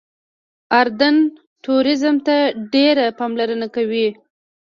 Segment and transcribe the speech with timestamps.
[0.79, 1.15] اردن
[1.63, 2.35] ټوریزم ته
[2.73, 4.07] ډېره پاملرنه کوي.